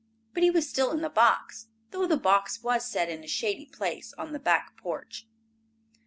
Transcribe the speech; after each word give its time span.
But 0.33 0.41
he 0.41 0.49
was 0.49 0.67
still 0.67 0.89
in 0.91 1.01
the 1.01 1.11
box, 1.11 1.67
though 1.91 2.07
the 2.07 2.17
box 2.17 2.63
was 2.63 2.87
set 2.89 3.07
in 3.07 3.23
a 3.23 3.27
shady 3.27 3.67
place 3.67 4.13
on 4.17 4.31
the 4.33 4.39
back 4.39 4.75
porch. 4.75 5.27